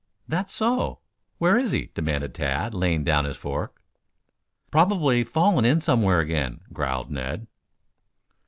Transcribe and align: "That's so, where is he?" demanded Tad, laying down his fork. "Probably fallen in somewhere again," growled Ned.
"That's 0.27 0.51
so, 0.51 0.97
where 1.37 1.59
is 1.59 1.73
he?" 1.73 1.91
demanded 1.93 2.33
Tad, 2.33 2.73
laying 2.73 3.03
down 3.03 3.23
his 3.25 3.37
fork. 3.37 3.79
"Probably 4.71 5.23
fallen 5.23 5.63
in 5.63 5.79
somewhere 5.79 6.19
again," 6.21 6.61
growled 6.73 7.11
Ned. 7.11 7.45